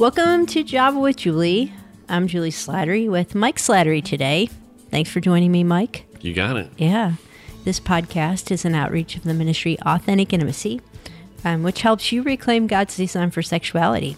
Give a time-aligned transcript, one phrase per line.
[0.00, 1.74] Welcome to Java with Juli.
[2.08, 4.48] I'm Juli Slattery with Mike Slattery today.
[4.90, 6.06] Thanks for joining me, Mike.
[6.22, 6.70] You got it.
[6.78, 7.16] Yeah.
[7.64, 10.80] This podcast is an outreach of the ministry Authentic Intimacy,
[11.44, 14.16] um, which helps you reclaim God's design for sexuality.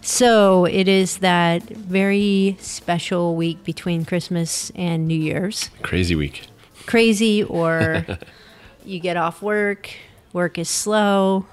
[0.00, 5.68] So it is that very special week between Christmas and New Year's.
[5.82, 6.46] Crazy week.
[6.86, 8.06] Crazy, or
[8.86, 9.90] you get off work,
[10.32, 11.44] work is slow.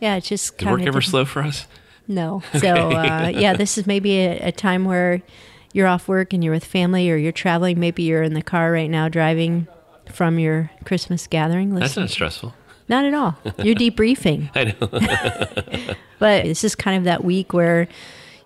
[0.00, 1.66] Yeah, it's just Did work ever slow for us?
[2.08, 2.42] No.
[2.58, 5.22] So, uh, yeah, this is maybe a, a time where
[5.72, 7.78] you're off work and you're with family or you're traveling.
[7.80, 9.66] Maybe you're in the car right now driving
[10.12, 11.70] from your Christmas gathering.
[11.74, 12.54] That's Listen, not stressful.
[12.88, 13.36] not at all.
[13.58, 14.50] You're debriefing.
[14.54, 14.64] I
[15.88, 15.94] know.
[16.18, 17.88] But this is kind of that week where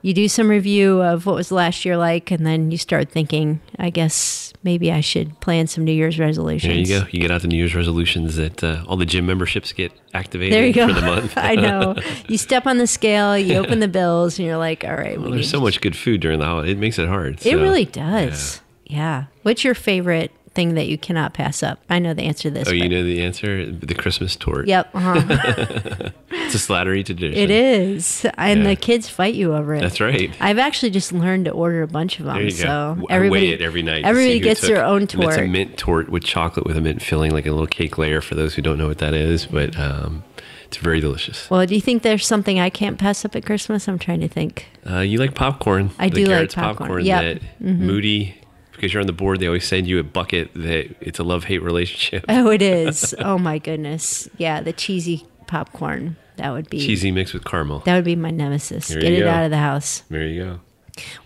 [0.02, 3.60] you do some review of what was last year like, and then you start thinking,
[3.78, 6.88] I guess maybe I should plan some New Year's resolutions.
[6.88, 7.08] There you go.
[7.10, 10.52] You get out the New Year's resolutions that uh, all the gym memberships get activated
[10.54, 10.88] There you go.
[10.88, 11.32] for the month.
[11.36, 11.94] I know.
[12.28, 15.18] You step on the scale, you open the bills, and you're like, all right.
[15.18, 16.72] Well, we there's so much good food during the holiday.
[16.72, 17.44] It makes it hard.
[17.44, 18.60] It really does.
[18.86, 19.24] Yeah.
[19.42, 21.80] What's your favorite thing that you cannot pass up?
[21.90, 22.68] I know the answer to this.
[22.68, 23.70] Oh, you know the answer?
[23.70, 24.68] The Christmas torte.
[24.68, 24.90] Yep.
[24.94, 26.10] Uh-huh.
[26.46, 27.38] It's a slattery tradition.
[27.38, 28.26] it is.
[28.36, 28.68] And Yeah.
[28.70, 29.80] the kids fight you over it.
[29.80, 30.30] That's right.
[30.40, 32.34] I've actually just learned to order a bunch of them.
[32.36, 33.06] There you so go.
[33.08, 34.04] I everybody, weigh it every night.
[34.04, 37.02] Everybody gets took- their own and It's a mint torte with chocolate with a mint
[37.02, 39.46] filling, like a little cake layer for those who don't know what that is.
[39.46, 40.24] But um,
[40.66, 41.48] it's very delicious.
[41.50, 43.86] Well, do you think there's something I can't pass up at Christmas?
[43.88, 44.66] I'm trying to think.
[44.88, 45.90] Uh, you like popcorn.
[45.98, 47.04] I do like Garrett's popcorn.
[47.04, 47.40] Yep.
[47.62, 47.86] Mm-hmm.
[47.86, 48.34] Moody,
[48.72, 51.44] because you're on the board, they always send you a bucket that it's a love
[51.44, 52.24] hate relationship.
[52.28, 53.14] Oh, it is.
[53.18, 54.28] oh my goodness.
[54.38, 56.16] Yeah, the cheesy popcorn.
[56.40, 57.80] That would be Cheesy mixed with caramel.
[57.80, 58.88] That would be my nemesis.
[58.88, 59.28] There Get it go.
[59.30, 60.02] out of the house.
[60.10, 60.60] There you go.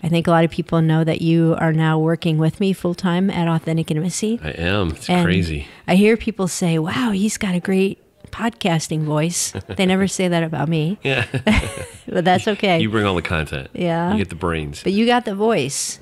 [0.02, 2.94] I think a lot of people know that you are now working with me full
[2.94, 4.38] time at Authentic Intimacy.
[4.42, 4.90] I am.
[4.90, 5.66] It's And crazy.
[5.88, 7.98] I hear people say, wow, he's got a great
[8.30, 9.52] podcasting voice.
[9.76, 11.26] They never say that about me, Yeah.
[12.08, 12.80] but that's okay.
[12.80, 13.68] you bring all the content.
[13.72, 14.12] Yeah.
[14.12, 14.82] You get the brains.
[14.82, 15.98] but you got the voice.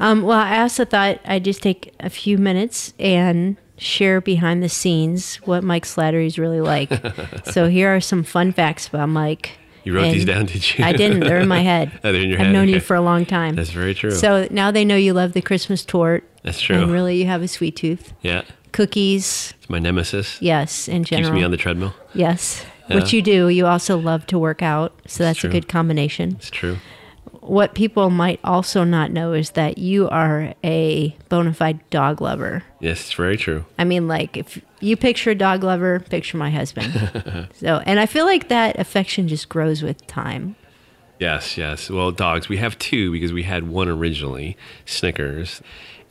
[0.00, 4.68] Um, well, I also thought I'd just take a few minutes and share behind the
[4.68, 6.90] scenes what Mike Slattery is really like.
[7.52, 9.52] so here are some fun facts about Mike.
[9.84, 10.84] You wrote these down, did you?
[10.84, 11.20] I didn't.
[11.20, 11.90] They're in my head.
[12.04, 13.54] Oh, they're in your I've head, known you for a long time.
[13.54, 14.10] That's very true.
[14.10, 16.24] So now they know you love the Christmas torte.
[16.42, 16.76] That's true.
[16.82, 18.12] And really, you have a sweet tooth.
[18.22, 18.42] yeah.
[18.70, 20.40] Cookies, It's my nemesis.
[20.42, 21.30] yes, in general.
[21.30, 21.94] Keeps me on the treadmill.
[22.14, 22.96] yes, Yeah.
[22.96, 23.48] which you do.
[23.48, 26.32] You also love to work out, so that's a good combination.
[26.38, 26.76] It's true.
[27.48, 32.62] What people might also not know is that you are a bona fide dog lover.
[32.80, 33.64] Yes, it's very true.
[33.78, 37.48] I mean, like if you picture a dog lover, picture my husband.
[37.54, 40.56] so, and I feel like that affection just grows with time.
[41.18, 41.90] Yes, yes.
[41.90, 45.60] Well, dogs, we have two because we had one originally, Snickers,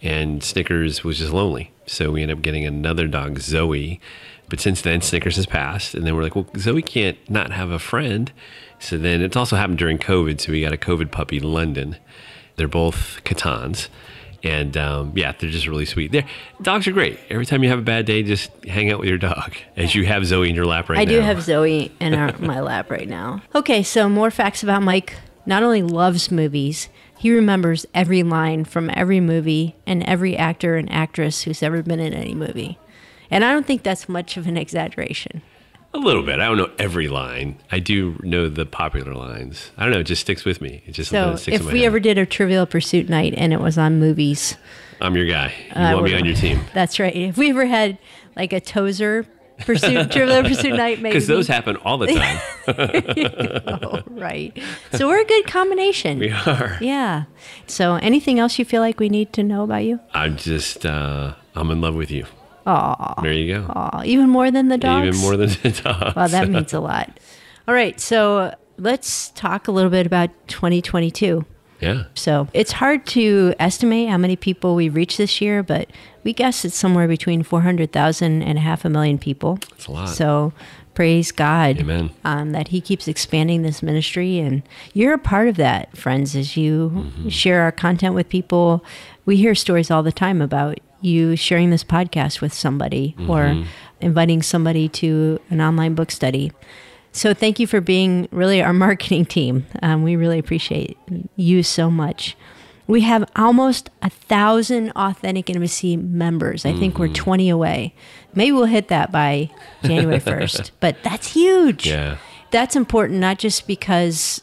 [0.01, 1.71] and Snickers was just lonely.
[1.85, 4.01] So we ended up getting another dog, Zoe.
[4.49, 5.93] But since then, Snickers has passed.
[5.93, 8.31] And then we're like, well, Zoe can't not have a friend.
[8.79, 10.39] So then it's also happened during COVID.
[10.39, 11.97] So we got a COVID puppy, London.
[12.55, 13.89] They're both Catans.
[14.43, 16.11] And um, yeah, they're just really sweet.
[16.11, 16.25] They're,
[16.61, 17.19] dogs are great.
[17.29, 20.05] Every time you have a bad day, just hang out with your dog as you
[20.05, 21.11] have Zoe in your lap right I now.
[21.11, 23.41] I do have Zoe in our, my lap right now.
[23.55, 25.15] Okay, so more facts about Mike.
[25.45, 30.91] Not only loves movies, he remembers every line from every movie and every actor and
[30.91, 32.77] actress who's ever been in any movie.
[33.31, 35.41] And I don't think that's much of an exaggeration.
[35.97, 36.39] A little bit.
[36.39, 37.57] I don't know every line.
[37.71, 39.71] I do know the popular lines.
[39.77, 39.99] I don't know.
[39.99, 40.83] It just sticks with me.
[40.85, 41.87] It just So if we head.
[41.87, 44.55] ever did a Trivial Pursuit night and it was on movies,
[45.01, 45.53] I'm your guy.
[45.69, 47.15] You I want me on your team that's right.
[47.15, 47.97] If we ever had
[48.35, 49.25] like a Tozer
[49.65, 51.13] Pursuit, Trivial Pursuit night, maybe.
[51.13, 52.39] because those happen all the time.
[53.67, 54.55] Oh, right.
[54.93, 56.19] So we're a good combination.
[56.19, 56.77] we are.
[56.81, 57.23] Yeah.
[57.65, 59.99] So anything else you feel like we need to know about you?
[60.13, 60.85] I'm just.
[60.85, 62.25] uh I'm in love with you.
[62.67, 63.21] Aw.
[63.21, 63.65] There you go.
[63.75, 65.07] Aw, even more than the dogs?
[65.07, 66.15] Even more than the dogs.
[66.15, 67.19] Wow, that means a lot.
[67.67, 71.45] All right, so let's talk a little bit about 2022.
[71.79, 72.03] yeah.
[72.15, 75.89] So it's hard to estimate how many people we reached this year, but
[76.23, 79.55] we guess it's somewhere between 400,000 and half a million people.
[79.69, 80.09] That's a lot.
[80.09, 80.53] So
[80.93, 82.09] praise God Amen.
[82.25, 84.39] um, that He keeps expanding this ministry.
[84.39, 84.63] And
[84.93, 87.29] you're a part of that, friends, as you Mm-hmm.
[87.29, 88.83] share our content with people.
[89.25, 93.69] We hear stories all the time about you sharing this podcast with somebody or Mm-hmm.
[94.01, 96.51] inviting somebody to an online book study.
[97.11, 99.65] So thank you for being really our marketing team.
[99.81, 100.97] Um, we really appreciate
[101.35, 102.35] you so much.
[102.87, 106.65] We have almost a thousand authentic intimacy members.
[106.65, 107.01] I think Mm-hmm.
[107.03, 107.95] we're 20 away.
[108.33, 109.49] Maybe we'll hit that by
[109.83, 111.87] January 1st, but that's huge.
[111.87, 112.17] Yeah.
[112.51, 114.41] That's important, not just because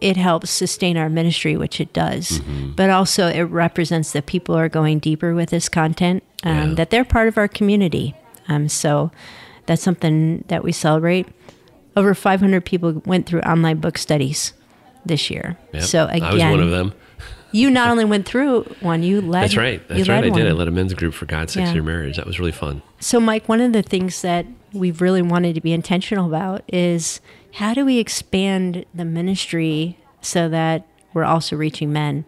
[0.00, 2.72] it helps sustain our ministry, which it does, Mm-hmm.
[2.72, 6.74] but also it represents that people are going deeper with this content, um, Yeah.
[6.74, 8.14] that they're part of our community.
[8.48, 9.10] Um, so
[9.66, 11.26] that's something that we celebrate.
[11.96, 14.52] Over 500 people went through online book studies
[15.04, 15.56] this year.
[15.72, 15.82] Yep.
[15.82, 16.92] So again, I was one of them.
[17.52, 19.42] You not only went through one, you led.
[19.44, 19.86] That's right.
[19.88, 20.24] That's right.
[20.24, 20.46] I did.
[20.46, 21.74] I led a men's group for God's six Yeah.
[21.74, 22.16] year marriage.
[22.16, 22.82] That was really fun.
[23.00, 27.20] So, Mike, one of the things that we've really wanted to be intentional about is
[27.54, 32.24] how do we expand the ministry so that we're also reaching men?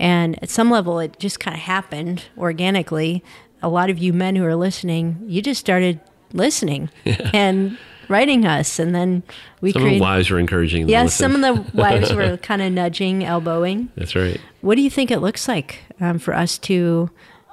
[0.00, 3.22] And at some level, it just kind of happened organically.
[3.62, 6.00] A lot of you men who are listening, you just started
[6.32, 6.90] listening
[7.32, 7.78] and
[8.08, 9.22] writing us, and then
[9.62, 10.86] we Some of the wives were encouraging.
[10.86, 13.88] to Yeah, some of the wives were kind of nudging, elbowing.
[13.96, 14.38] That's right.
[14.64, 17.10] What do you think it looks like um, for us to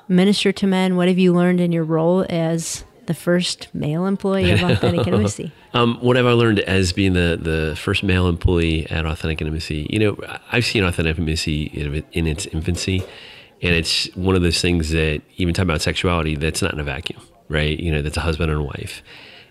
[0.08, 0.96] minister to men?
[0.96, 5.52] What have you learned in your role as the first male employee of Authentic Intimacy?
[5.74, 9.88] Um, what have I learned as being the, the first male employee at Authentic Intimacy?
[9.90, 13.04] You know, I've seen Authentic Intimacy in, in its infancy,
[13.62, 16.86] and it's one of those things that, even talking about sexuality, that's not in a
[16.86, 17.19] vacuum,
[17.50, 17.78] right?
[17.78, 19.04] You know, that's a husband and a wife.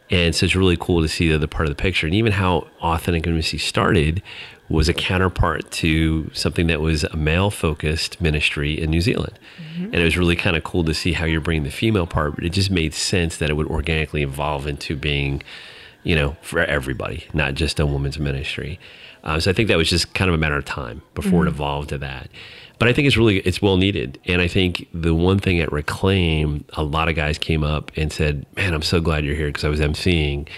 [0.09, 2.07] And so it's really cool to see the other part of the picture.
[2.07, 4.23] And even how Authentic Intimacy started
[4.71, 9.39] was a counterpart to something that was a male focused ministry in New Zealand.
[9.77, 12.37] And it was really kind of cool to see how you're bringing the female part,
[12.37, 15.43] but it just made sense that it would organically evolve into being
[16.03, 18.79] you know, for everybody, not just a woman's ministry.
[19.23, 21.49] Uh, so I think that was just kind of a matter of time before it
[21.49, 22.29] evolved to that.
[22.79, 25.71] But I think it's really it's well needed, and I think the one thing at
[25.71, 29.49] Reclaim, a lot of guys came up and said, "Man, I'm so glad you're here
[29.49, 30.49] because I was emceeing,"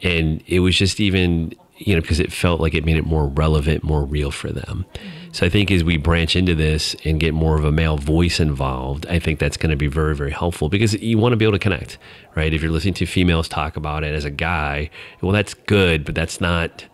[0.00, 3.26] and it was just even you know because it felt like it made it more
[3.26, 4.84] relevant, more real for them.
[5.32, 8.40] So I think as we branch into this and get more of a male voice
[8.40, 11.44] involved, I think that's going to be very, very helpful because you want to be
[11.44, 11.98] able to connect,
[12.34, 12.52] right?
[12.52, 14.90] If you're listening to females talk about it as a guy,
[15.22, 16.84] well, that's good, but that's not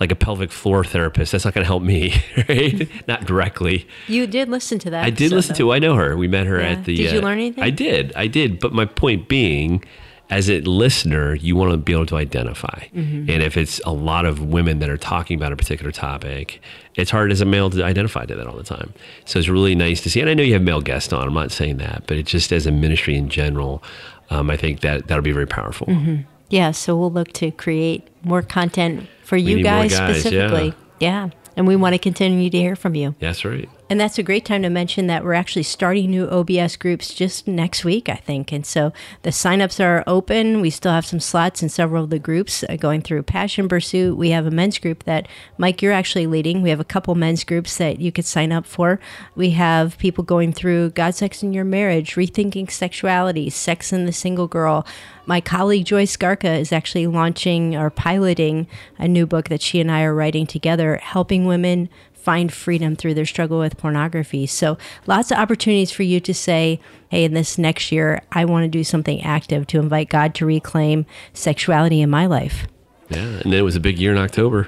[0.00, 1.30] like a pelvic floor therapist.
[1.32, 2.12] That's not going to help me,
[2.48, 2.88] right?
[3.06, 3.86] not directly.
[4.08, 5.04] You did listen to that.
[5.04, 5.72] I did listen to.
[5.72, 6.16] I know her.
[6.16, 6.70] We met her Yeah.
[6.70, 6.94] at the.
[6.94, 7.62] uh, Did you learn anything?
[7.64, 8.12] I did.
[8.16, 8.58] I did.
[8.58, 9.84] But my point being,
[10.28, 12.88] as a listener, you want to be able to identify.
[12.94, 13.30] Mm-hmm.
[13.30, 16.60] And if it's a lot of women that are talking about a particular topic,
[16.96, 18.92] it's hard as a male to identify to that all the time.
[19.24, 20.20] So it's really nice to see.
[20.20, 21.28] And I know you have male guests on.
[21.28, 23.82] I'm not saying that, but it just as a ministry in general,
[24.30, 25.86] um, I think that that'll be very powerful.
[25.86, 26.22] Mm-hmm.
[26.48, 30.74] Yeah, so we'll look to create more content for you guys, guys, specifically.
[31.00, 31.30] yeah.
[31.56, 33.14] And we want to continue to hear from you.
[33.18, 33.68] That's right.
[33.88, 37.46] And that's a great time to mention that we're actually starting new OBS groups just
[37.46, 38.50] next week, I think.
[38.50, 38.92] And so
[39.22, 40.60] the signups are open.
[40.60, 44.16] We still have some slots in several of the groups uh, going through Passion Pursuit.
[44.16, 46.62] We have a men's group that, Mike, you're actually leading.
[46.62, 48.98] We have a couple men's groups that you could sign up for.
[49.36, 54.12] We have people going through God, Sex, in Your Marriage, Rethinking Sexuality, Sex and the
[54.12, 54.84] Single Girl.
[55.26, 58.66] My colleague Joy Skarka is actually launching or piloting
[58.98, 61.88] a new book that she and I are writing together, helping women
[62.26, 64.46] find freedom through their struggle with pornography.
[64.48, 64.76] So,
[65.06, 68.68] lots of opportunities for you to say, hey, in this next year, I want to
[68.68, 72.66] do something active to invite God to reclaim sexuality in my life.
[73.10, 73.18] Yeah.
[73.18, 74.66] And then it was a big year in October.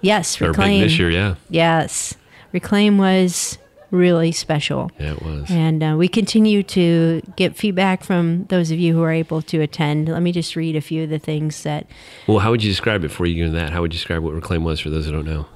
[0.00, 0.80] Yes, Or reclaim.
[0.80, 1.08] big this year.
[1.10, 1.36] Yeah.
[1.48, 2.16] Yes,
[2.50, 3.56] reclaim was
[3.92, 4.90] really special.
[4.98, 5.48] Yeah, it was.
[5.48, 9.60] And uh, we continue to get feedback from those of you who are able to
[9.60, 10.08] attend.
[10.08, 11.86] Let me just read a few of the things that
[12.26, 13.72] Well, how would you describe it before you get into that?
[13.72, 15.46] How would you describe what Reclaim was for those who don't know?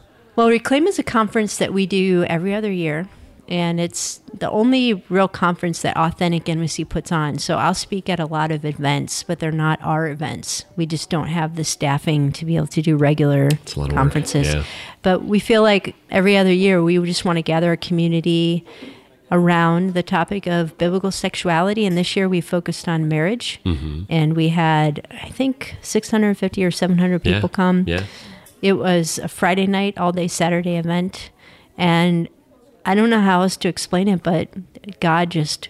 [0.41, 3.07] Well, Reclaim is a conference that we do every other year,
[3.47, 7.39] and it's the only real conference that Authentic Intimacy puts on.
[7.39, 10.65] So I'll speak at a lot of events, but they're not our events.
[10.77, 13.77] We just don't have the staffing to be able to do regular a lot of
[13.77, 14.47] work, conferences.
[14.47, 14.65] yeah.
[15.03, 18.65] But we feel like every other year we just want to gather a community
[19.31, 21.85] around the topic of biblical sexuality.
[21.85, 23.61] And this year we focused on marriage.
[23.67, 24.05] Mm-hmm.
[24.09, 27.49] And we had, I think, 650 or 700 people yeah.
[27.49, 27.85] come.
[27.87, 28.07] Yeah.
[28.63, 31.31] It was a Friday night, all day Saturday event.
[31.79, 32.29] And
[32.85, 34.49] I don't know how else to explain it, but
[35.01, 35.69] God just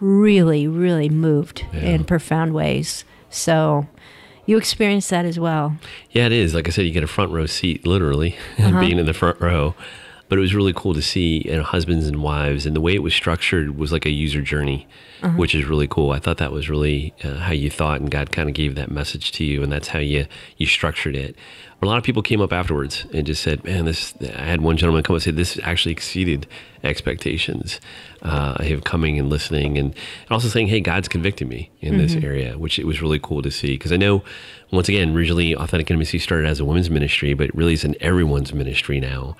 [0.00, 1.80] really, really moved Yeah.
[1.80, 3.04] in profound ways.
[3.30, 3.86] So
[4.46, 5.76] you experienced that as well.
[6.10, 6.54] Yeah, it is.
[6.54, 8.80] Like I said, you get a front row seat, literally, Uh-huh.
[8.80, 9.74] being in the front row.
[10.28, 12.94] But it was really cool to see you know, husbands and wives, and the way
[12.94, 14.86] it was structured was like a user journey,
[15.22, 15.36] Uh-huh.
[15.36, 16.10] which is really cool.
[16.10, 18.90] I thought that was really uh, how you thought, and God kind of gave that
[18.90, 21.36] message to you, and that's how you you structured it.
[21.82, 24.76] A lot of people came up afterwards and just said, "Man, this." I had one
[24.76, 26.46] gentleman come up and say, "This actually exceeded
[26.84, 27.80] expectations."
[28.22, 29.92] Uh, him coming and listening, and
[30.30, 33.50] also saying, "Hey, God's convicting me in this area," which it was really cool to
[33.50, 34.22] see because I know,
[34.70, 37.96] once again, originally Authentic Intimacy started as a women's ministry, but it really is in
[38.00, 39.36] everyone's ministry now,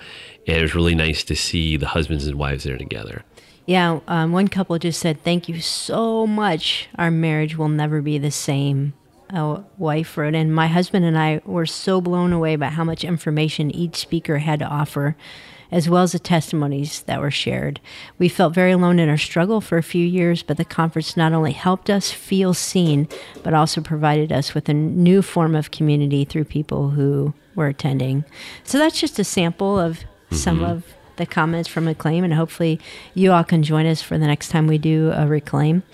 [0.48, 3.22] and it was really nice to see the husbands and wives there together.
[3.66, 6.88] Yeah, um, one couple just said, Thank you so much.
[6.96, 8.94] Our marriage will never be the same.
[9.34, 13.02] A wife wrote, and my husband and I were so blown away by how much
[13.02, 15.16] information each speaker had to offer,
[15.70, 17.80] as well as the testimonies that were shared.
[18.18, 21.32] We felt very alone in our struggle for a few years, but the conference not
[21.32, 23.08] only helped us feel seen,
[23.42, 28.26] but also provided us with a new form of community through people who were attending.
[28.64, 30.70] So that's just a sample of some mm-hmm.
[30.70, 30.84] of
[31.16, 32.78] the comments from Reclaim, and hopefully
[33.14, 35.84] you all can join us for the next time we do a Reclaim.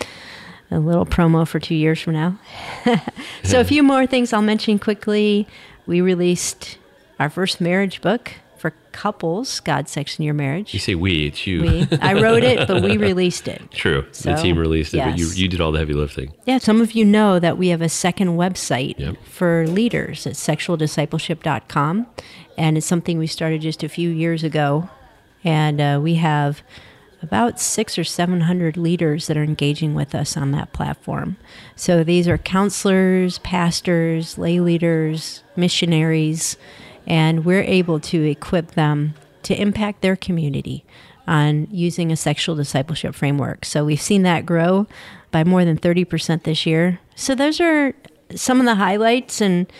[0.70, 2.38] A little promo for two years from now.
[3.42, 5.46] so, a few more things I'll mention quickly.
[5.86, 6.76] We released
[7.18, 10.74] our first marriage book for couples, God Sex in Your Marriage.
[10.74, 11.62] You say we, it's you.
[11.62, 13.62] We, I wrote it, but we released it.
[13.70, 14.04] True.
[14.12, 16.34] So, the team released it, but you, you did all the heavy lifting.
[16.44, 19.16] Yeah, some of you know that we have a second website Yep.
[19.24, 22.06] for leaders at sexualdiscipleship.com.
[22.56, 24.90] And it's something we started just a few years ago.
[25.44, 26.62] And uh, we have
[27.22, 31.36] about six or 700 leaders that are engaging with us on that platform.
[31.74, 36.56] So these are counselors, pastors, lay leaders, missionaries,
[37.06, 40.84] and we're able to equip them to impact their community
[41.26, 43.64] on using a sexual discipleship framework.
[43.64, 44.86] So we've seen that grow
[45.30, 47.00] by more than 30% this year.
[47.14, 47.94] So those are
[48.34, 49.70] some of the highlights and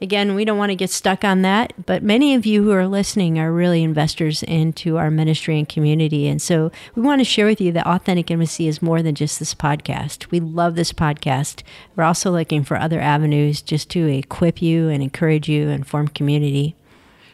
[0.00, 2.86] again, we don't want to get stuck on that, but many of you who are
[2.86, 6.26] listening are really investors into our ministry and community.
[6.26, 9.38] And so we want to share with you that authentic intimacy is more than just
[9.38, 10.30] this podcast.
[10.30, 11.62] We love this podcast.
[11.96, 16.08] We're also looking for other avenues just to equip you and encourage you and form
[16.08, 16.76] community.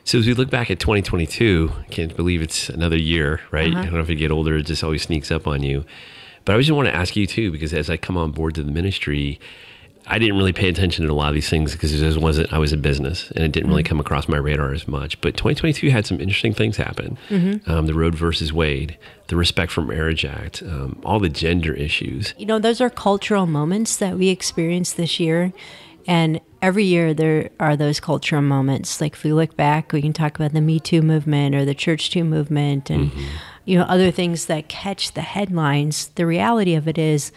[0.05, 3.73] So as we look back at 2022, I can't believe it's another year, right?
[3.73, 3.81] Uh-huh.
[3.81, 5.85] I don't know if you get older, it just always sneaks up on you.
[6.45, 8.63] But I just want to ask you too, because as I come on board to
[8.63, 9.41] the ministry,
[10.09, 12.53] I didn't really pay attention to a lot of these things because it just wasn't.
[12.53, 15.21] I was in business, and it didn't really come across my radar as much.
[15.21, 17.19] But 2022 had some interesting things happen.
[17.67, 18.97] Um, the Roe versus Wade,
[19.27, 22.35] the Respect for Marriage Act, um, all the gender issues.
[22.39, 25.53] You know, those are cultural moments that we experienced this year.
[26.09, 29.01] And every year there are those cultural moments.
[29.01, 31.75] Like if we look back, we can talk about the Me Too movement or the
[31.75, 33.11] Church Too movement and,
[33.65, 36.09] you know, other things that catch the headlines.
[36.15, 37.33] The reality of it is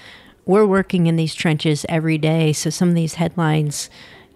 [0.49, 2.51] we're working in these trenches every day.
[2.51, 3.87] So some of these headlines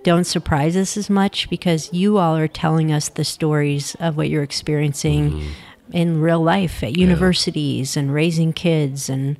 [0.03, 4.29] don't surprise us as much because you all are telling us the stories of what
[4.29, 5.43] you're experiencing
[5.91, 9.39] in real life at universities and raising kids and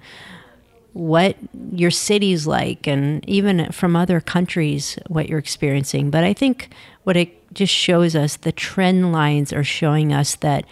[0.94, 1.38] what
[1.72, 6.70] your city's like and even from other countries what you're experiencing but i think
[7.04, 10.66] what it just shows us the trend lines are showing us that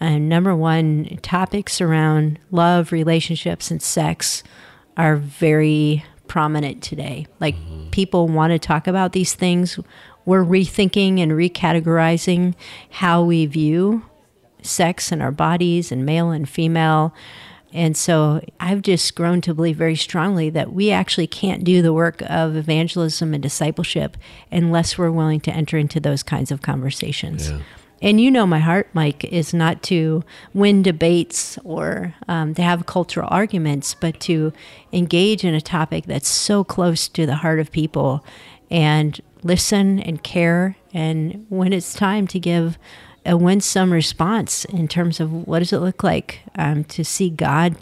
[0.00, 4.42] uh, number one topics around love relationships and sex
[4.98, 7.88] are very prominent today like mm-hmm.
[7.90, 9.78] people want to talk about these things
[10.26, 12.54] we're rethinking and recategorizing
[12.90, 14.04] how we view
[14.62, 17.14] sex and our bodies and male and female.
[17.72, 21.92] And so I've just grown to believe very strongly that we actually can't do the
[21.92, 24.16] work of evangelism and discipleship
[24.50, 27.50] unless we're willing to enter into those kinds of conversations.
[27.50, 27.60] Yeah.
[28.00, 30.22] And you know, my heart, Mike, is not to
[30.54, 34.52] win debates or um, to have cultural arguments, but to
[34.92, 38.24] engage in a topic that's so close to the heart of people
[38.70, 40.76] and listen and care.
[40.92, 42.78] And when it's time to give
[43.26, 47.76] a winsome response in terms of what does it look like um, to see God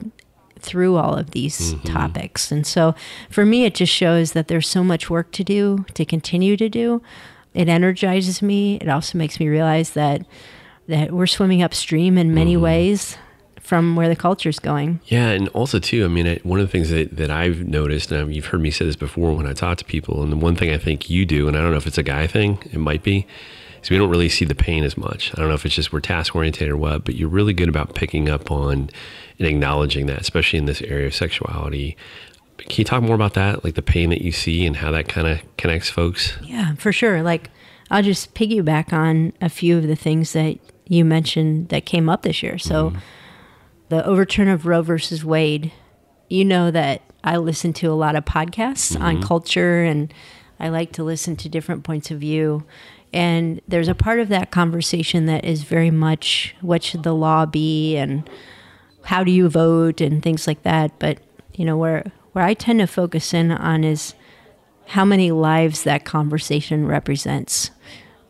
[0.58, 2.50] through all of these topics.
[2.50, 2.94] And so
[3.30, 6.68] for me, it just shows that there's so much work to do, to continue to
[6.68, 7.02] do.
[7.56, 8.76] It energizes me.
[8.76, 10.26] It also makes me realize that
[10.88, 12.62] that we're swimming upstream in many mm-hmm.
[12.62, 13.16] ways
[13.60, 15.00] from where the culture's going.
[15.06, 18.12] Yeah, and also too, I mean, I, one of the things that, that I've noticed,
[18.12, 20.54] and you've heard me say this before when I talk to people, and the one
[20.54, 22.78] thing I think you do, and I don't know if it's a guy thing, it
[22.78, 23.26] might be,
[23.82, 25.32] is we don't really see the pain as much.
[25.34, 27.68] I don't know if it's just we're task oriented or what, but you're really good
[27.68, 28.90] about picking up on
[29.40, 31.96] and acknowledging that, especially in this area of sexuality.
[32.58, 35.08] Can you talk more about that, like the pain that you see and how that
[35.08, 36.36] kind of connects folks?
[36.42, 37.22] Yeah, for sure.
[37.22, 37.50] Like,
[37.90, 42.22] I'll just piggyback on a few of the things that you mentioned that came up
[42.22, 42.58] this year.
[42.58, 42.98] So, mm-hmm.
[43.88, 45.72] the overturn of Roe versus Wade,
[46.28, 49.24] you know that I listen to a lot of podcasts on mm-hmm.
[49.24, 50.12] culture and
[50.58, 52.64] I like to listen to different points of view.
[53.12, 57.46] And there's a part of that conversation that is very much what should the law
[57.46, 58.28] be and
[59.04, 60.98] how do you vote and things like that.
[60.98, 61.18] But,
[61.54, 64.14] you know, where, where I tend to focus in on is
[64.88, 67.70] how many lives that conversation represents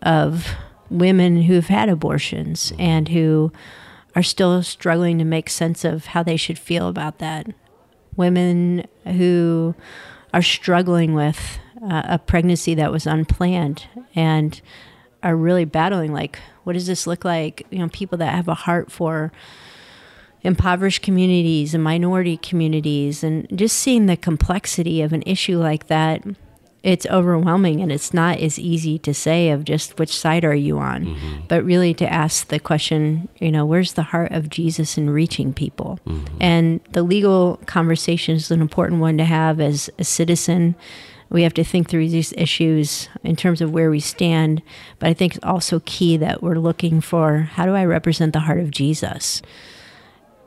[0.00, 0.54] of
[0.88, 3.50] women who've had abortions and who
[4.14, 7.48] are still struggling to make sense of how they should feel about that.
[8.14, 9.74] Women who
[10.32, 14.60] are struggling with uh, a pregnancy that was unplanned and
[15.24, 17.66] are really battling like, what does this look like?
[17.70, 19.32] You know, people that have a heart for
[20.46, 26.22] impoverished communities and minority communities and just seeing the complexity of an issue like that
[26.84, 30.78] it's overwhelming and it's not as easy to say of just which side are you
[30.78, 31.40] on mm-hmm.
[31.48, 35.52] but really to ask the question you know where's the heart of jesus in reaching
[35.52, 36.36] people mm-hmm.
[36.40, 40.76] and the legal conversation is an important one to have as a citizen
[41.28, 44.62] we have to think through these issues in terms of where we stand.
[45.00, 48.38] But I think it's also key that we're looking for how do I represent the
[48.38, 49.42] heart of Jesus?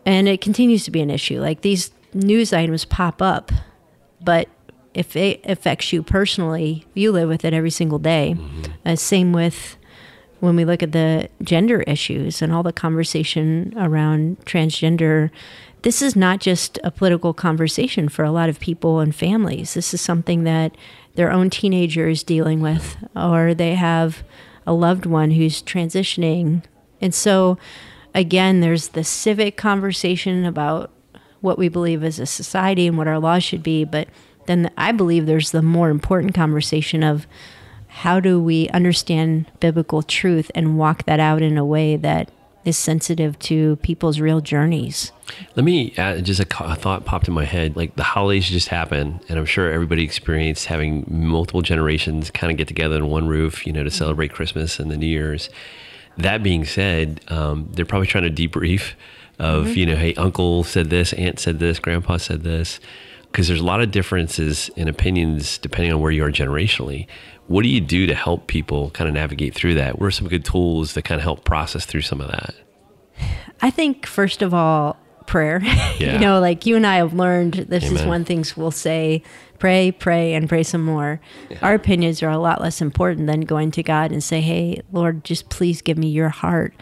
[0.05, 1.39] And it continues to be an issue.
[1.39, 3.51] Like these news items pop up,
[4.21, 4.49] but
[4.93, 8.35] if it affects you personally, you live with it every single day.
[8.85, 9.77] Uh, same with
[10.39, 15.29] when we look at the gender issues and all the conversation around transgender.
[15.83, 19.73] This is not just a political conversation for a lot of people and families.
[19.73, 20.75] This is something that
[21.15, 24.23] their own teenager is dealing with, or they have
[24.65, 26.63] a loved one who's transitioning.
[27.01, 27.57] And so,
[28.13, 30.91] again, there's the civic conversation about
[31.41, 34.07] what we believe as a society and what our laws should be, but
[34.45, 37.27] then I believe there's the more important conversation of
[37.87, 42.31] how do we understand biblical truth and walk that out in a way that
[42.65, 45.11] is sensitive to people's real journeys.
[45.55, 47.75] Let me add, just a, a, thought popped in my head.
[47.75, 52.57] Like the holidays just happened, and I'm sure everybody experienced having multiple generations kind of
[52.57, 55.49] get together in one roof, you know, to celebrate Christmas and the New Year's.
[56.19, 58.93] That being said, um, they're probably trying to debrief
[59.39, 59.79] of, mm-hmm.
[59.79, 62.79] you know, hey, uncle said this, aunt said this, grandpa said this
[63.31, 67.07] because there's a lot of differences in opinions depending on where you are generationally.
[67.47, 69.99] What do you do to help people kind of navigate through that?
[69.99, 72.55] What are some good tools that kind of help process through some of that?
[73.61, 74.97] I think, first of all,
[75.29, 75.61] prayer.
[75.99, 76.13] Yeah.
[76.13, 77.97] you know, like you and I have learned this Amen.
[77.97, 79.21] is one things we'll say
[79.57, 81.19] pray, pray, and pray some more.
[81.49, 81.57] Yeah.
[81.61, 85.25] Our opinions are a lot less important than going to God and say, hey, Lord,
[85.25, 86.73] just please give me your heart.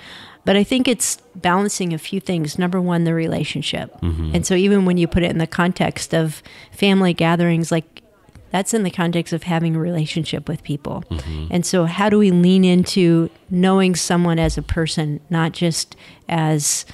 [0.45, 2.59] But I think it's balancing a few things.
[2.59, 3.99] Number one, the relationship.
[4.01, 4.35] Mm-hmm.
[4.35, 8.03] And so even when you put it in the context of family gatherings, like
[8.51, 11.03] that's in the context of having a relationship with people.
[11.09, 11.47] Mm-hmm.
[11.49, 15.95] And so how do we lean into knowing someone as a person, not just
[16.29, 16.85] as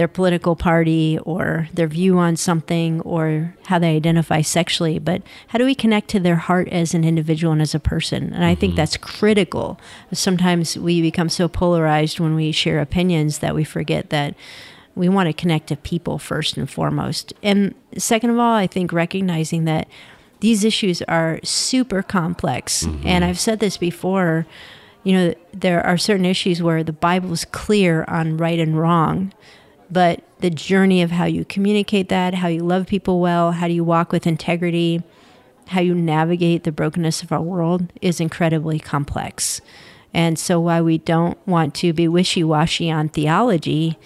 [0.00, 5.58] their political party or their view on something or how they identify sexually, but how
[5.58, 8.32] do we connect to their heart as an individual and as a person?
[8.32, 8.60] And I mm-hmm.
[8.60, 9.78] think that's critical.
[10.10, 14.34] Sometimes we become so polarized when we share opinions that we forget that
[14.94, 17.34] we want to connect to people first and foremost.
[17.42, 19.86] And second of all, I think recognizing that
[20.40, 22.84] these issues are super complex.
[22.84, 23.06] Mm-hmm.
[23.06, 24.46] And I've said this before
[25.02, 29.32] you know, there are certain issues where the Bible is clear on right and wrong,
[29.90, 33.74] but the journey of how you communicate that, how you love people well, how do
[33.74, 35.02] you walk with integrity,
[35.68, 39.60] how you navigate the brokenness of our world is incredibly complex.
[40.12, 43.98] And so, while we don't want to be wishy washy on theology,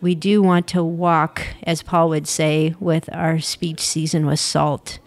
[0.00, 4.98] we do want to walk, as Paul would say, with our speech season with salt.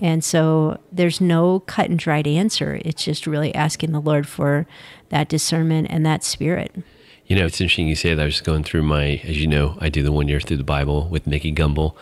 [0.00, 2.80] And so there's no cut and dried answer.
[2.84, 4.66] It's just really asking the Lord for
[5.10, 6.74] that discernment and that spirit.
[7.30, 8.20] You know, it's interesting you say that.
[8.20, 10.56] I was just going through my, as you know, I do the one year through
[10.56, 11.94] the Bible with Nicky Gumbel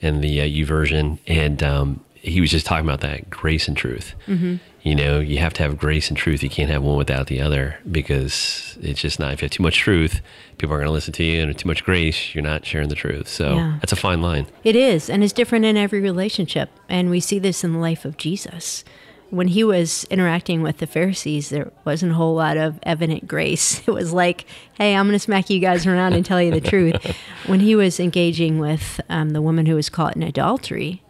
[0.00, 4.14] and the uh, version, and um, he was just talking about that grace and truth.
[4.28, 4.58] Mm-hmm.
[4.82, 6.40] You know, you have to have grace and truth.
[6.40, 9.32] You can't have one without the other because it's just not.
[9.32, 10.20] If you have too much truth,
[10.58, 12.94] people are going to listen to you, and too much grace, you're not sharing the
[12.94, 13.26] truth.
[13.26, 13.78] So yeah.
[13.80, 14.46] that's a fine line.
[14.62, 18.04] It is, and it's different in every relationship, and we see this in the life
[18.04, 18.84] of Jesus
[19.30, 23.82] when he was interacting with the Pharisees, there wasn't a whole lot of evident grace.
[23.86, 26.60] It was like, hey, I'm going to smack you guys around and tell you the
[26.60, 27.16] truth.
[27.46, 31.02] When he was engaging with um, the woman who was caught in adultery,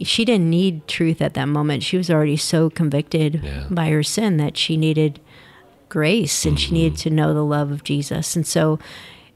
[0.00, 1.82] she didn't need truth at that moment.
[1.82, 3.66] She was already so convicted yeah.
[3.70, 5.20] by her sin that she needed
[5.88, 6.66] grace and mm-hmm.
[6.66, 8.36] she needed to know the love of Jesus.
[8.36, 8.78] And so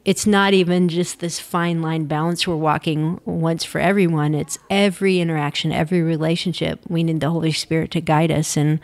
[0.05, 4.33] it's not even just this fine line balance we're walking once for everyone.
[4.33, 6.79] It's every interaction, every relationship.
[6.87, 8.55] We need the Holy Spirit to guide us.
[8.55, 8.79] And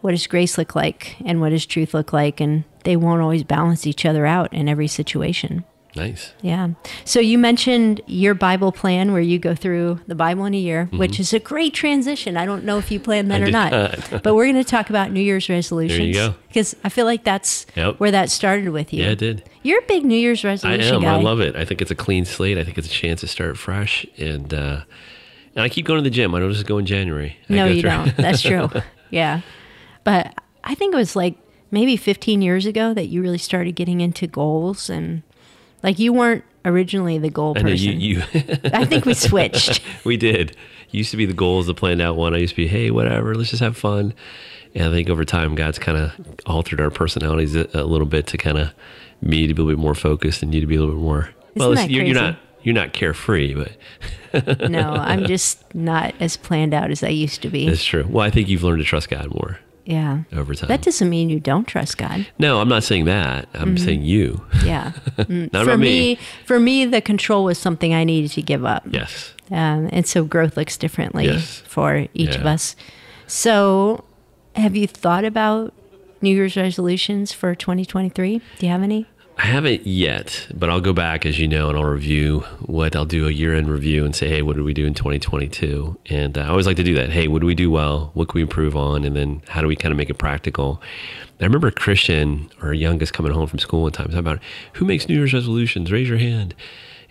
[0.00, 1.16] what does grace look like?
[1.24, 2.40] And what does truth look like?
[2.40, 5.64] And they won't always balance each other out in every situation.
[5.98, 6.32] Nice.
[6.42, 6.70] Yeah.
[7.04, 10.86] So you mentioned your Bible plan where you go through the Bible in a year,
[10.86, 10.98] mm-hmm.
[10.98, 12.36] which is a great transition.
[12.36, 14.22] I don't know if you planned that I or not, not.
[14.22, 15.98] but we're going to talk about New Year's resolutions.
[15.98, 16.34] There you go.
[16.48, 17.98] Because I feel like that's yep.
[17.98, 19.02] where that started with you.
[19.02, 19.48] Yeah, it did.
[19.62, 21.02] You're a big New Year's resolution I am.
[21.02, 21.14] Guy.
[21.14, 21.56] I love it.
[21.56, 22.58] I think it's a clean slate.
[22.58, 24.06] I think it's a chance to start fresh.
[24.16, 24.82] And, uh,
[25.54, 26.34] and I keep going to the gym.
[26.34, 27.36] I don't just go in January.
[27.50, 27.90] I no, you through.
[27.90, 28.16] don't.
[28.16, 28.70] That's true.
[29.10, 29.40] yeah.
[30.04, 30.34] But
[30.64, 31.36] I think it was like
[31.70, 35.22] maybe 15 years ago that you really started getting into goals and
[35.82, 37.68] like you weren't originally the goal person.
[37.68, 38.22] I, you, you
[38.72, 39.80] I think we switched.
[40.04, 40.56] we did.
[40.90, 42.34] used to be the goal goals, the planned out one.
[42.34, 44.14] I used to be, hey, whatever, let's just have fun.
[44.74, 46.12] And I think over time, God's kind of
[46.46, 48.70] altered our personalities a, a, little bit to kind of
[49.22, 51.02] me to be a little bit more focused and you to be a little bit
[51.02, 51.30] more.
[51.54, 56.74] Isn't well, you're, you're, not you're not carefree, but no, I'm just not as planned
[56.74, 57.66] out as I used to be.
[57.66, 58.06] That's true.
[58.08, 59.58] Well, I think you've learned to trust God more.
[59.88, 60.24] Yeah.
[60.34, 60.68] Over time.
[60.68, 62.26] That doesn't mean you don't trust God.
[62.38, 63.48] No, I'm not saying that.
[63.54, 63.84] I'm mm-hmm.
[63.84, 64.44] saying you.
[64.64, 64.92] Yeah.
[65.18, 65.52] Mm.
[65.52, 66.18] not for me, me.
[66.46, 68.84] For me, the control was something I needed to give up.
[68.88, 69.34] Yes.
[69.50, 71.58] Um, and so growth looks differently yes.
[71.66, 72.40] for each yeah.
[72.40, 72.76] of us.
[73.26, 74.04] So,
[74.54, 75.74] have you thought about
[76.22, 78.40] New Year's resolutions for 2023?
[78.58, 79.06] Do you have any?
[79.38, 83.04] I haven't yet, but I'll go back, as you know, and I'll review what I'll
[83.04, 85.96] do a year end review and say, hey, what did we do in 2022?
[86.06, 87.10] And uh, I always like to do that.
[87.10, 88.10] Hey, what we do well?
[88.14, 89.04] What can we improve on?
[89.04, 90.82] And then how do we kind of make it practical?
[91.40, 94.40] I remember Christian, our youngest, coming home from school one time, talking about
[94.72, 95.92] who makes New Year's resolutions?
[95.92, 96.56] Raise your hand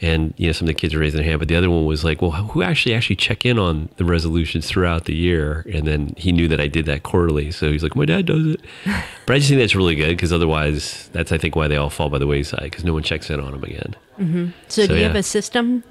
[0.01, 1.85] and you know some of the kids are raising their hand but the other one
[1.85, 5.87] was like well who actually actually check in on the resolutions throughout the year and
[5.87, 8.61] then he knew that i did that quarterly so he's like my dad does it
[9.25, 11.89] but i just think that's really good because otherwise that's i think why they all
[11.89, 14.45] fall by the wayside because no one checks in on them again mm-hmm.
[14.67, 15.07] so, so, do you yeah.
[15.07, 15.83] have a system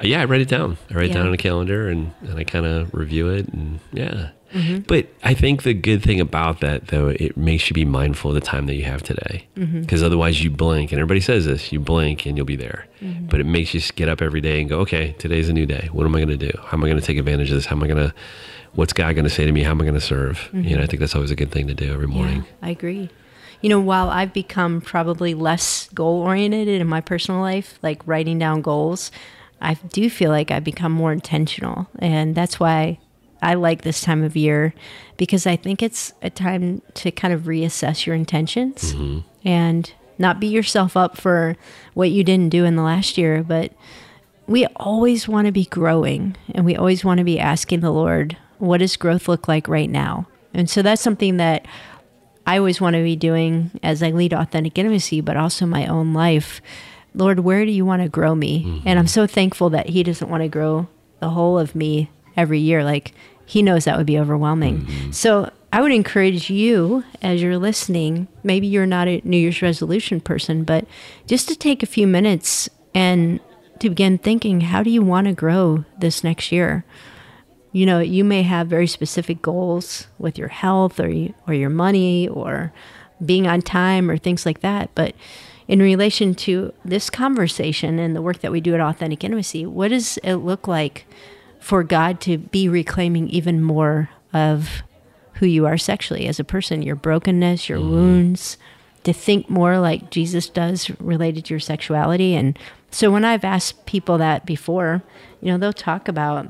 [0.00, 1.12] uh, yeah i write it down i write yeah.
[1.12, 4.80] it down on a calendar and, and i kind of review it and yeah Mm-hmm.
[4.88, 8.34] But I think the good thing about that, though, it makes you be mindful of
[8.34, 9.46] the time that you have today.
[9.54, 10.04] Because mm-hmm.
[10.04, 12.86] otherwise, you blink, and everybody says this you blink and you'll be there.
[13.02, 13.26] Mm-hmm.
[13.26, 15.88] But it makes you get up every day and go, okay, today's a new day.
[15.92, 16.58] What am I going to do?
[16.64, 17.66] How am I going to take advantage of this?
[17.66, 18.14] How am I going to,
[18.72, 19.62] what's God going to say to me?
[19.62, 20.48] How am I going to serve?
[20.52, 20.86] You know, I mm-hmm.
[20.86, 22.38] think that's always a good thing to do every morning.
[22.38, 23.10] Yeah, I agree.
[23.60, 28.38] You know, while I've become probably less goal oriented in my personal life, like writing
[28.38, 29.10] down goals,
[29.60, 31.88] I do feel like I've become more intentional.
[31.98, 33.00] And that's why
[33.42, 34.74] I like this time of year
[35.16, 39.20] because I think it's a time to kind of reassess your intentions mm-hmm.
[39.46, 41.56] and not beat yourself up for
[41.94, 43.42] what you didn't do in the last year.
[43.42, 43.72] But
[44.46, 48.36] we always want to be growing and we always want to be asking the Lord,
[48.58, 50.26] what does growth look like right now?
[50.54, 51.66] And so that's something that
[52.46, 56.14] I always want to be doing as I lead authentic intimacy, but also my own
[56.14, 56.60] life.
[57.14, 58.64] Lord, where do you want to grow me?
[58.64, 58.88] Mm-hmm.
[58.88, 60.88] And I'm so thankful that He doesn't want to grow
[61.20, 62.82] the whole of me every year.
[62.84, 63.12] Like
[63.44, 64.82] he knows that would be overwhelming.
[64.82, 65.10] Mm-hmm.
[65.10, 70.20] So I would encourage you as you're listening, maybe you're not a New Year's resolution
[70.20, 70.86] person, but
[71.26, 73.40] just to take a few minutes and
[73.80, 76.84] to begin thinking, how do you want to grow this next year?
[77.72, 81.12] You know, you may have very specific goals with your health or
[81.46, 82.72] or your money or
[83.24, 85.14] being on time or things like that, but
[85.66, 89.88] in relation to this conversation and the work that we do at Authentic Intimacy, what
[89.88, 91.06] does it look like
[91.60, 94.82] for God to be reclaiming even more of
[95.34, 97.90] who you are sexually as a person, your brokenness, your mm.
[97.90, 98.56] wounds,
[99.04, 102.34] to think more like Jesus does related to your sexuality.
[102.34, 102.58] And
[102.90, 105.02] so when I've asked people that before,
[105.40, 106.48] you know, they'll talk about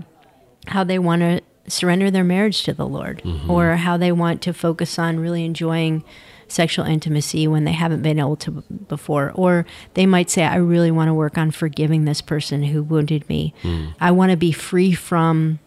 [0.67, 3.51] how they want to surrender their marriage to the Lord mm-hmm.
[3.51, 6.03] or how they want to focus on really enjoying
[6.49, 8.51] sexual intimacy when they haven't been able to
[8.89, 9.33] before.
[9.35, 13.29] Or they might say, I really want to work on forgiving this person who wounded
[13.29, 13.55] me.
[13.63, 13.95] Mm.
[14.01, 15.59] I want to be free from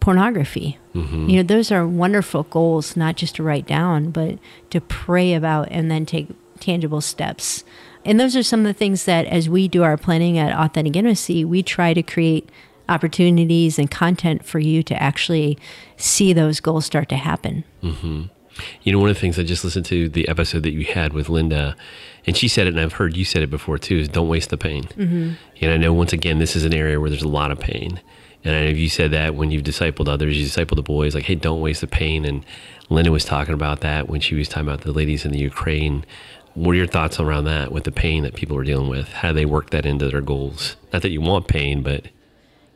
[0.00, 0.78] pornography.
[0.94, 1.30] Mm-hmm.
[1.30, 4.38] You know, those are wonderful goals, not just to write down, but
[4.70, 6.28] to pray about and then take
[6.60, 7.64] tangible steps.
[8.04, 10.94] And those are some of the things that, as we do our planning at Authentic
[10.94, 12.50] Intimacy, we try to create
[12.86, 15.56] opportunities and content for you to actually
[15.96, 17.64] see those goals start to happen.
[17.82, 18.24] Mm-hmm.
[18.82, 21.12] You know, one of the things I just listened to the episode that you had
[21.12, 21.76] with Linda,
[22.26, 24.50] and she said it, and I've heard you said it before too, is don't waste
[24.50, 24.84] the pain.
[24.84, 25.32] Mm-hmm.
[25.60, 28.00] And I know once again, this is an area where there's a lot of pain.
[28.44, 31.24] And I know you said that when you've discipled others, you disciple the boys, like,
[31.24, 32.24] hey, don't waste the pain.
[32.26, 32.44] And
[32.90, 36.04] Linda was talking about that when she was talking about the ladies in the Ukraine.
[36.52, 39.08] What are your thoughts around that with the pain that people are dealing with?
[39.08, 40.76] How do they work that into their goals?
[40.92, 42.08] Not that you want pain, but.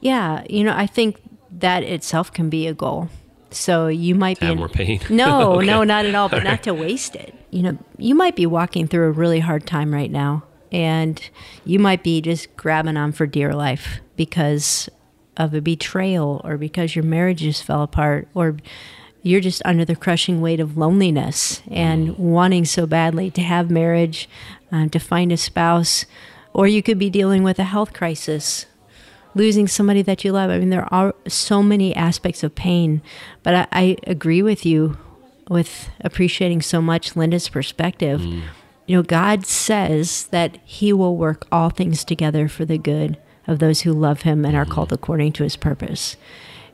[0.01, 3.11] Yeah, you know, I think that itself can be a goal.
[3.51, 5.01] So you might be have in, more pain.
[5.11, 5.67] No, okay.
[5.67, 6.29] no, not at all.
[6.29, 6.63] But all not right.
[6.65, 7.35] to waste it.
[7.51, 11.21] You know, you might be walking through a really hard time right now, and
[11.65, 14.89] you might be just grabbing on for dear life because
[15.37, 18.57] of a betrayal, or because your marriage just fell apart, or
[19.23, 22.19] you're just under the crushing weight of loneliness and mm.
[22.19, 24.29] wanting so badly to have marriage,
[24.73, 26.07] uh, to find a spouse,
[26.53, 28.67] or you could be dealing with a health crisis
[29.39, 30.51] losing somebody that you love.
[30.51, 33.01] I mean, there are so many aspects of pain,
[33.43, 34.99] but I, I agree with you
[35.49, 38.21] with appreciating so much Linda's perspective.
[38.21, 38.43] Mm.
[38.87, 43.61] You know, God says that He will work all things together for the good of
[43.61, 44.71] those who love Him and are mm.
[44.71, 46.17] called according to His purpose.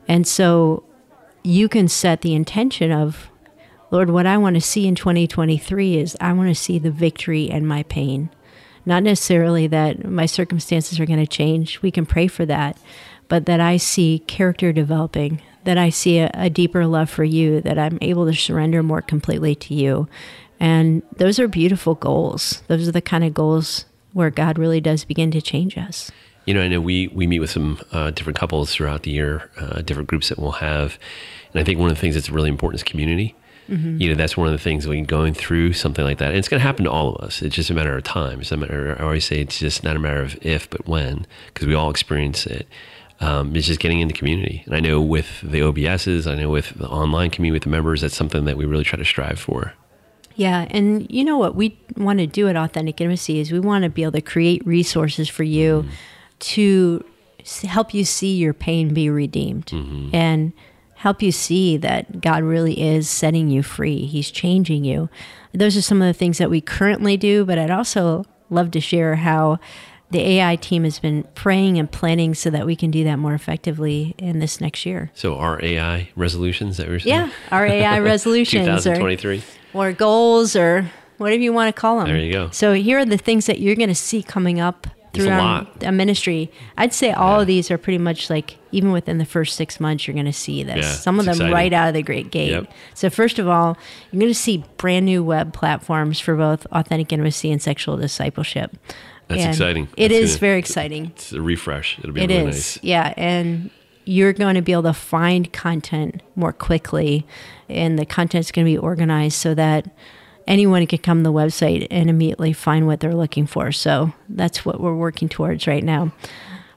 [0.07, 0.83] And so
[1.43, 3.29] you can set the intention of,
[3.91, 7.49] Lord, what I want to see in 2023 is I want to see the victory
[7.49, 8.29] in my pain.
[8.85, 11.81] Not necessarily that my circumstances are going to change.
[11.81, 12.77] We can pray for that.
[13.27, 17.59] But that I see character developing, that I see a, a deeper love for you,
[17.61, 20.07] that I'm able to surrender more completely to you.
[20.59, 22.61] And those are beautiful goals.
[22.67, 26.11] Those are the kind of goals where God really does begin to change us.
[26.45, 29.49] You know, I know we, we meet with some uh, different couples throughout the year,
[29.59, 30.99] uh, different groups that we'll have.
[31.51, 33.35] And I think one of the things that's really important is community.
[33.69, 34.01] Mm-hmm.
[34.01, 36.47] You know, that's one of the things when going through something like that, and it's
[36.47, 37.41] going to happen to all of us.
[37.41, 38.41] It's just a matter of time.
[38.41, 38.95] It's a matter.
[38.99, 41.89] I always say it's just not a matter of if, but when, because we all
[41.89, 42.67] experience it.
[43.21, 44.61] um, is just getting in the community.
[44.65, 48.01] And I know with the OBSs, I know with the online community with the members,
[48.01, 49.73] that's something that we really try to strive for.
[50.35, 53.83] Yeah, and you know what we want to do at Authentic Intimacy is we want
[53.85, 55.87] to be able to create resources for you
[56.39, 57.05] to
[57.63, 59.71] help you see your pain be redeemed
[60.13, 60.51] and
[61.05, 64.07] help you see that God really is setting you free.
[64.07, 65.07] He's changing you.
[65.53, 68.79] Those are some of the things that we currently do, but I'd also love to
[68.81, 69.59] share how
[70.09, 73.35] the AI team has been praying and planning so that we can do that more
[73.35, 75.11] effectively in this next year.
[75.13, 77.15] So our AI resolutions that we're saying?
[77.15, 79.43] Yeah, our AI resolutions are 2023.
[79.75, 82.07] or goals or whatever you want to call them.
[82.07, 82.49] There you go.
[82.49, 85.91] So here are the things that you're going to see coming up through a our,
[85.91, 86.51] ministry.
[86.77, 90.05] I'd say all of these are pretty much like even within the first six months,
[90.07, 90.85] you're going to see this.
[90.85, 91.53] Yeah, Some of them exciting.
[91.53, 92.51] right out of the great gate.
[92.51, 92.71] Yep.
[92.93, 93.77] So first of all,
[94.11, 98.75] you're going to see brand new web platforms for both authentic intimacy and sexual discipleship.
[99.27, 99.87] That's And exciting.
[99.97, 101.05] It That's is gonna- very exciting.
[101.15, 101.97] It's a refresh.
[101.99, 102.79] It'll be It really is, nice.
[102.83, 103.71] yeah, and
[104.05, 107.25] you're going to be able to find content more quickly,
[107.67, 109.89] and the content's going to be organized so that
[110.47, 113.71] anyone can come to the website and immediately find what they're looking for.
[113.71, 116.11] So that's what we're working towards right now.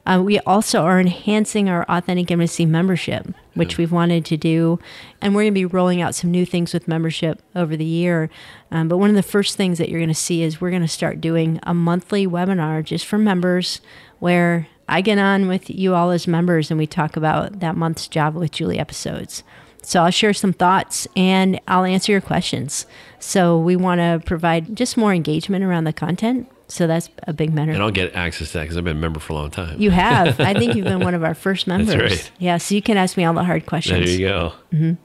[0.08, 4.78] Uh, we also are enhancing our authentic intimacy membership, which we've wanted to do,
[5.20, 8.30] and we're going to be rolling out some new things with membership over the year.
[8.70, 10.80] Um, but one of the first things that you're going to see is we're going
[10.80, 13.82] to start doing a monthly webinar just for members,
[14.18, 18.08] where I get on with you all as members and we talk about that month's
[18.08, 19.42] Java with Juli episodes.
[19.82, 22.86] So I'll share some thoughts and I'll answer your questions.
[23.18, 26.50] So we want to provide just more engagement around the content.
[26.68, 27.72] So that's a big matter.
[27.72, 29.80] And I'll get access to that because I've been a member for a long time.
[29.80, 30.38] You have.
[30.38, 31.96] I think you've been one of our first members.
[31.96, 32.30] right.
[32.38, 34.04] Yeah, so you can ask me all the hard questions.
[34.06, 34.96] there you go.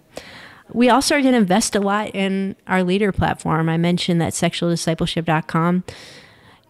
[0.73, 3.69] We also are going to invest a lot in our leader platform.
[3.69, 5.83] I mentioned that sexualdiscipleship.com.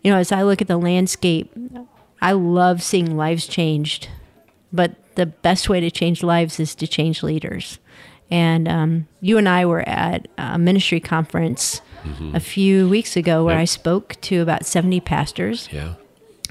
[0.04, 1.52] You know, as I look at the landscape,
[2.22, 4.10] I love seeing lives changed,
[4.72, 7.80] but the best way to change lives is to change leaders.
[8.30, 11.82] And um, you and I were at a ministry conference
[12.34, 13.62] a few weeks ago where Yep.
[13.62, 15.70] I spoke to about 70 pastors.
[15.72, 15.94] Yeah.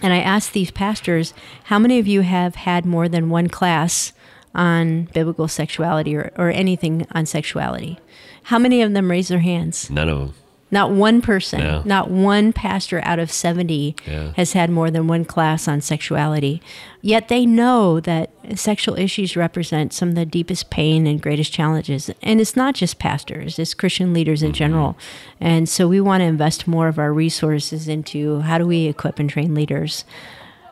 [0.02, 1.32] And I asked these pastors,
[1.64, 4.12] how many of you have had more than one class
[4.54, 7.98] on biblical sexuality or, or anything on sexuality?
[8.44, 9.88] How many of them raised their hands?
[9.90, 10.34] None of them.
[10.72, 11.82] Not one person, No.
[11.84, 14.32] not one pastor out of 70 Yeah.
[14.36, 16.62] has had more than one class on sexuality.
[17.02, 22.10] Yet they know that sexual issues represent some of the deepest pain and greatest challenges.
[22.22, 24.54] And it's not just pastors, it's Christian leaders in Mm-hmm.
[24.56, 24.96] general.
[25.40, 29.18] And so we want to invest more of our resources into how do we equip
[29.18, 30.04] and train leaders.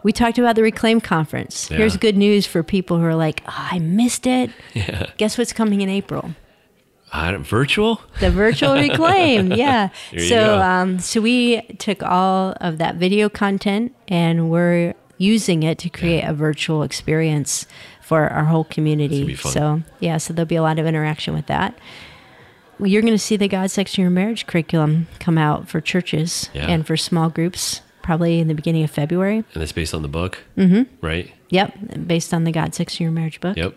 [0.02, 1.68] We talked about the Reclaim Conference.
[1.70, 1.76] Yeah.
[1.76, 4.48] Here's good news for people who are like, oh, I missed it.
[4.72, 5.10] Yeah.
[5.18, 6.30] Guess what's coming in April?
[7.12, 8.00] Don't- virtual?
[8.20, 9.88] The virtual reclaim, yeah.
[10.16, 15.90] So, um, so we took all of that video content and we're using it to
[15.90, 17.66] create a virtual experience
[18.00, 19.34] for our whole community.
[19.36, 21.78] So, yeah, so there'll be a lot of interaction with that.
[22.82, 26.48] You're going to see the God Sex in Your Marriage curriculum come out for churches
[26.54, 26.66] Yeah.
[26.68, 29.44] and for small groups probably in the beginning of February.
[29.52, 30.38] And it's based on the book.
[30.56, 30.84] Mm-hmm.
[31.04, 31.30] Right?
[31.50, 33.56] Yep, based on the God Sex in Your Marriage book.
[33.56, 33.74] Yep.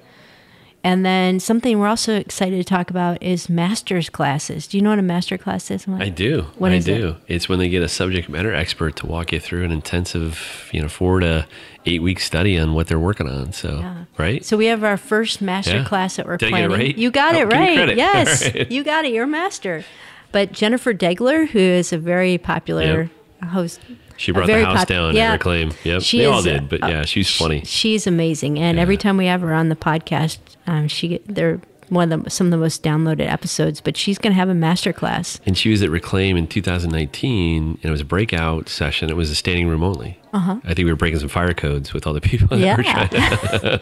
[0.85, 4.67] And then something we're also excited to talk about is master's classes.
[4.67, 5.87] Do you know what a master class is?
[5.87, 6.41] I do.
[6.57, 6.97] What I is it?
[6.97, 7.15] do.
[7.29, 10.81] It's when they get a subject matter expert to walk you through an intensive, you
[10.81, 11.47] know, four to
[11.85, 13.53] eight week study on what they're working on.
[13.53, 14.03] So, Yeah.
[14.17, 14.43] right?
[14.43, 15.83] So we have our first master Yeah.
[15.85, 16.87] class that we're Did I get it planning.
[16.87, 16.97] right?
[16.97, 17.95] You got Oh, it right.
[17.97, 18.69] Yes, right.
[18.69, 19.13] you got it.
[19.13, 19.85] You're a master.
[20.33, 23.09] But Jennifer Degler, who is a very popular
[23.51, 23.79] host,
[24.17, 25.29] She brought the house pop- down yeah.
[25.29, 25.71] at Reclaim.
[25.83, 26.01] Yep.
[26.01, 27.63] She they all did, but uh, yeah, she's funny.
[27.65, 31.59] she's amazing, and every time we have her on the podcast, um, she get- they're
[31.89, 33.79] one of the some of the most downloaded episodes.
[33.81, 35.39] But she's going to have a master class.
[35.45, 39.09] And she was at Reclaim in 2019, and it was a breakout session.
[39.09, 40.19] It was a standing room only.
[40.33, 40.59] Uh-huh.
[40.63, 43.09] I think we were breaking some fire codes with all the people that were trying
[43.11, 43.77] Yeah.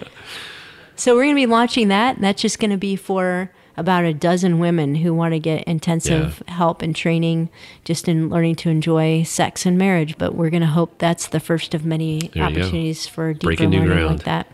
[0.95, 2.15] so we're going to be launching that.
[2.15, 5.63] And that's just going to be for about a dozen women who want to get
[5.63, 7.49] intensive help and training
[7.85, 10.17] just in learning to enjoy sex and marriage.
[10.17, 13.69] But we're going to hope that's the first of many There opportunities for deeper Breaking
[13.69, 14.17] new learning ground.
[14.19, 14.47] like that.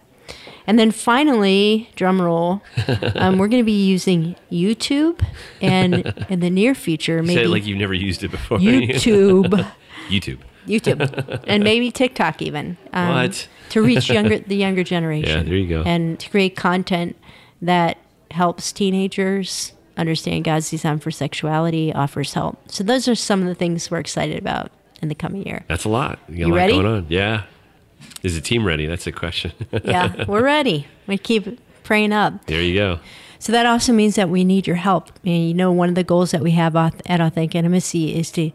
[0.68, 2.62] And then finally, drum roll,
[3.16, 5.26] um, we're going to be using YouTube
[5.62, 8.58] and in the near future, Say maybe it like you've never used it before.
[8.60, 9.46] YouTube.
[10.10, 10.40] YouTube.
[10.68, 12.78] YouTube and maybe TikTok even.
[12.92, 13.48] Um, What?
[13.70, 15.30] to reach younger the younger generation.
[15.38, 15.84] Yeah, there you go.
[15.84, 17.16] And to create content
[17.62, 17.98] that
[18.32, 22.72] helps teenagers understand God's design for sexuality, offers help.
[22.72, 25.64] So those are some of the things we're excited about in the coming year.
[25.68, 26.20] That's a lot.
[26.30, 26.74] You got You a lot ready?
[26.74, 27.06] going on.
[27.10, 27.44] Yeah.
[28.24, 28.86] Is the team ready?
[28.86, 29.52] That's the question.
[29.84, 30.88] Yeah, we're ready.
[31.08, 32.46] We keep praying up.
[32.46, 33.00] there you go.
[33.40, 35.12] So that also means that we need your help.
[35.26, 38.52] And you know, one of the goals that we have at Authentic Intimacy is to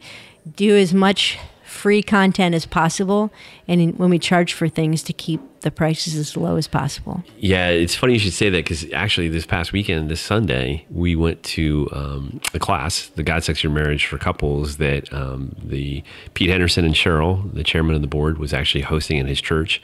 [0.57, 1.39] do as much
[1.73, 3.33] free content as possible.
[3.67, 7.25] And when we charge for things, to keep the prices as low as possible.
[7.39, 11.17] Yeah, it's funny you should say that because actually, this past weekend, this Sunday, we
[11.17, 16.05] went to um, a class, the God Sex Your Marriage for couples, that um, the
[16.35, 19.83] Pete Henderson and Cheryl, the chairman of the board, was actually hosting in his church.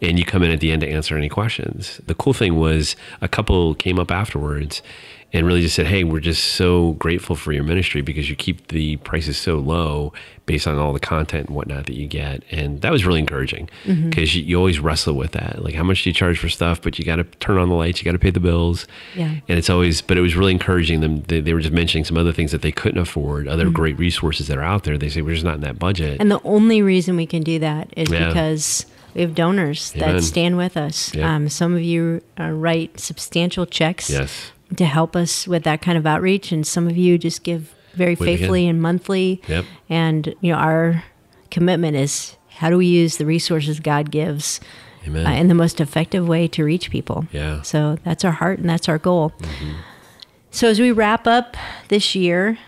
[0.00, 2.00] And you come in at the end to answer any questions.
[2.06, 4.82] The cool thing was a couple came up afterwards
[5.34, 8.68] and really just said, Hey, we're just so grateful for your ministry because you keep
[8.68, 10.12] the prices so low
[10.46, 12.44] based on all the content and whatnot that you get.
[12.50, 14.38] And that was really encouraging because mm-hmm.
[14.38, 15.64] you, you, always wrestle with that.
[15.64, 16.80] Like, how much do you charge for stuff?
[16.80, 18.86] But you got to turn on the lights, you got to pay the bills.
[19.16, 19.34] Yeah.
[19.48, 21.22] And it's always, but it was really encouraging them.
[21.22, 23.72] They, they were just mentioning some other things that they couldn't afford, other mm-hmm.
[23.72, 24.96] great resources that are out there.
[24.96, 26.20] They say, We're just not in that budget.
[26.20, 28.28] And the only reason we can do that is yeah.
[28.28, 30.16] because we have donors Amen.
[30.16, 31.12] that stand with us.
[31.12, 31.24] Yep.
[31.24, 35.98] Um, some of you uh, write substantial checks yes to help us with that kind
[35.98, 39.40] of outreach, and some of you just give very faithfully and monthly.
[39.48, 39.64] Yep.
[39.88, 41.04] And you know, our
[41.50, 44.60] commitment is how do we use the resources God gives
[45.06, 47.26] uh, in the most effective way to reach people.
[47.32, 47.62] Yeah.
[47.62, 49.30] So that's our heart and that's our goal.
[49.38, 49.72] Mm-hmm.
[50.50, 51.56] So as we wrap up
[51.88, 52.58] this year,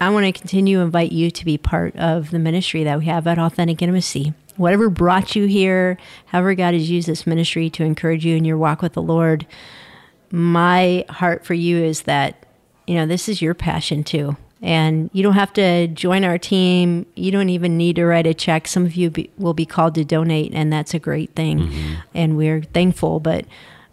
[0.00, 3.06] I want to continue to invite you to be part of the ministry that we
[3.06, 4.32] have at Authentic Intimacy.
[4.56, 8.56] Whatever brought you here, however God has used this ministry to encourage you in your
[8.56, 9.46] walk with the Lord,
[10.30, 12.46] my heart for you is that,
[12.86, 14.36] you know, this is your passion too.
[14.60, 17.06] And you don't have to join our team.
[17.14, 18.66] You don't even need to write a check.
[18.66, 21.60] Some of you be, will be called to donate, and that's a great thing.
[21.60, 21.94] Mm-hmm.
[22.12, 23.20] And we're thankful.
[23.20, 23.44] But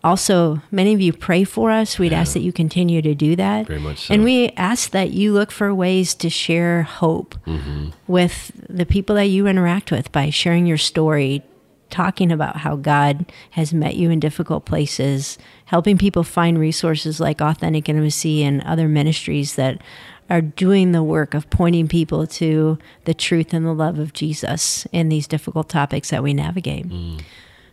[0.03, 1.99] also, many of you pray for us.
[1.99, 2.21] We'd yeah.
[2.21, 3.67] ask that you continue to do that.
[3.67, 4.13] Very much so.
[4.15, 7.89] And we ask that you look for ways to share hope mm-hmm.
[8.07, 11.43] with the people that you interact with by sharing your story,
[11.89, 17.41] talking about how God has met you in difficult places, helping people find resources like
[17.41, 19.81] Authentic Intimacy and other ministries that
[20.29, 24.87] are doing the work of pointing people to the truth and the love of Jesus
[24.91, 26.87] in these difficult topics that we navigate.
[26.87, 27.21] Mm.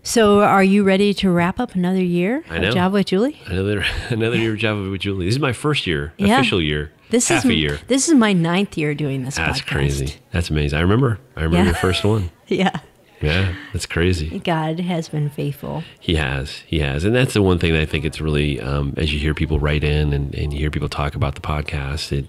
[0.05, 2.69] So, are you ready to wrap up another year I know.
[2.69, 3.41] of Java with Juli?
[3.47, 5.27] Another another year of Java with Juli.
[5.27, 6.35] This is my first year, yeah.
[6.41, 6.91] official year.
[7.11, 7.79] This half is a year.
[7.87, 9.37] This is my ninth year doing this.
[9.37, 9.67] That's podcast.
[9.67, 10.15] crazy.
[10.33, 10.79] That's amazing.
[10.79, 11.21] I remember.
[11.37, 11.65] I remember yeah.
[11.67, 12.31] your first one.
[12.49, 12.81] yeah.
[13.23, 14.41] Yeah, that's crazy.
[14.41, 15.85] God has been faithful.
[16.01, 16.63] He has.
[16.67, 17.05] He has.
[17.05, 19.61] And that's the one thing that I think it's really, um, as you hear people
[19.61, 22.27] write in and, and you hear people talk about the podcast, it,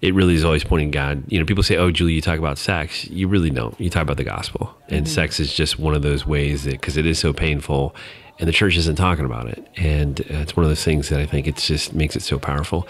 [0.00, 1.24] it really is always pointing God.
[1.28, 3.80] You know, people say, "Oh, Juli, you talk about sex." You really don't.
[3.80, 5.14] You talk about the gospel, and mm-hmm.
[5.14, 7.94] sex is just one of those ways that because it is so painful,
[8.40, 11.20] and the church isn't talking about it, and uh, it's one of those things that
[11.20, 12.88] I think it's just makes it so powerful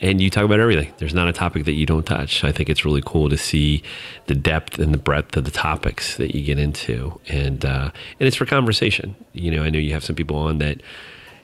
[0.00, 0.92] and you talk about everything.
[0.98, 2.44] There's not a topic that you don't touch.
[2.44, 3.82] I think it's really cool to see
[4.26, 8.26] the depth and the breadth of the topics that you get into, and uh, and
[8.26, 9.16] it's for conversation.
[9.32, 10.80] You know, I know you have some people on that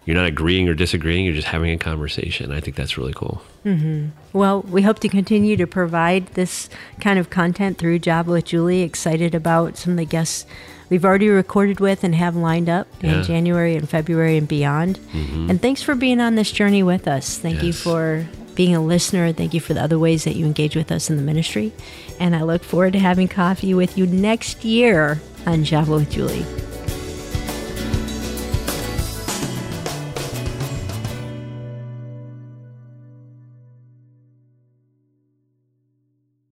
[0.04, 1.24] you're not agreeing or disagreeing.
[1.24, 2.52] You're just having a conversation.
[2.52, 3.42] I think that's really cool.
[3.64, 4.08] Mm-hmm.
[4.32, 6.68] Well, we hope to continue to provide this
[7.00, 8.82] kind of content through Java with Juli.
[8.82, 10.46] Excited about some of the guests
[10.88, 13.18] we've already recorded with and have lined up yeah.
[13.18, 14.98] in January and February and beyond.
[15.12, 15.50] Mm-hmm.
[15.50, 17.38] And thanks for being on this journey with us.
[17.38, 17.64] Thank yes.
[17.64, 19.32] you for being a listener.
[19.32, 21.72] Thank you for the other ways that you engage with us in the ministry.
[22.18, 26.44] And I look forward to having coffee with you next year on Java with Juli.